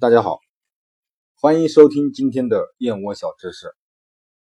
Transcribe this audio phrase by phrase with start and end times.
[0.00, 0.40] 大家好，
[1.36, 3.72] 欢迎收听今天的燕窝小知识。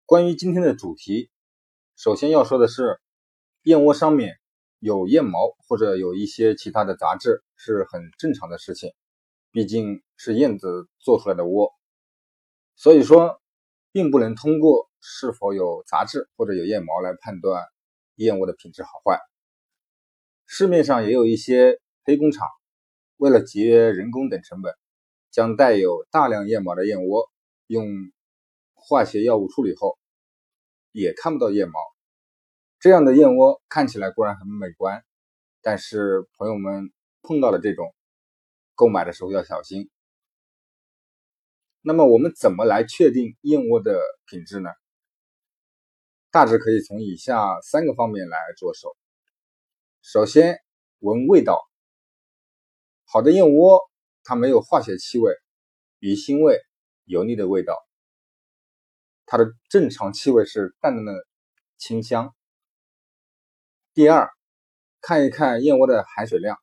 [0.07, 1.29] 关于今天的主题，
[1.97, 3.01] 首先要说的是，
[3.63, 4.37] 燕窝上面
[4.79, 8.93] 有燕毛或者有一些其他的杂质是很正常的事情，
[9.51, 11.73] 毕竟是燕子做出来的窝，
[12.77, 13.43] 所以说
[13.91, 17.65] 并不能通过是否有杂质或者有燕毛来判断
[18.15, 19.19] 燕窝的品质好坏。
[20.47, 22.47] 市面上也有一些黑工厂，
[23.17, 24.73] 为了节约人工等成本。
[25.35, 27.29] 将带有大量燕毛的燕窝
[27.67, 27.89] 用
[28.73, 29.99] 化学药物处理后，
[30.93, 31.75] 也看不到燕毛。
[32.79, 35.05] 这样的燕窝看起来固然很美观，
[35.61, 37.93] 但是朋友们碰到了这种
[38.77, 39.91] 购买的时候要小心。
[41.81, 44.71] 那么我们怎么来确定燕窝的品质呢？
[46.31, 48.97] 大致可以从以下三个方面来着手。
[50.01, 50.61] 首先，
[51.01, 51.61] 闻味道，
[53.05, 53.81] 好的燕窝。
[54.25, 55.35] 它没有化学气味、
[55.99, 56.59] 鱼腥味、
[57.05, 57.77] 油腻的味道，
[59.27, 61.13] 它的正常气味是淡淡的
[61.77, 62.35] 清香。
[63.93, 64.31] 第二，
[65.03, 66.59] 看一看燕窝的含水量，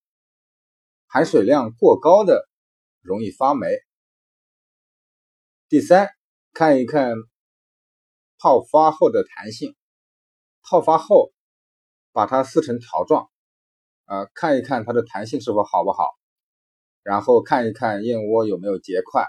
[1.05, 2.49] 含水量过高的
[2.99, 3.67] 容易发霉。
[5.69, 6.09] 第三，
[6.51, 7.13] 看一看
[8.39, 9.75] 泡发后的弹性，
[10.63, 11.31] 泡发后
[12.11, 13.29] 把它撕成条状，
[14.05, 16.09] 啊，看一看它的弹性是否好不好。
[17.03, 19.25] 然后看一看燕窝有没有结块，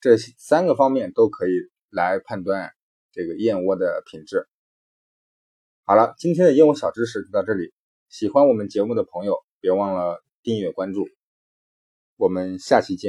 [0.00, 1.52] 这三个方面都可以
[1.90, 2.72] 来判断
[3.12, 4.48] 这个燕窝的品质。
[5.84, 7.72] 好了，今天的燕窝小知识就到这里。
[8.08, 11.08] 喜欢我们节目的朋友，别忘了订阅关注。
[12.16, 13.06] 我们下期见。